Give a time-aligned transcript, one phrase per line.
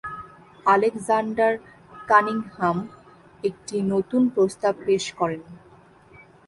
[0.65, 1.53] Alexander
[2.07, 2.77] Cunningham
[3.43, 5.41] একটি নতুন প্রস্তাব পেশ করেন।